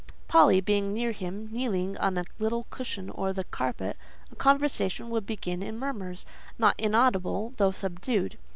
[0.27, 3.97] Polly, being near him, kneeling on a little cushion or the carpet,
[4.31, 6.25] a conversation would begin in murmurs,
[6.57, 8.35] not inaudible, though subdued.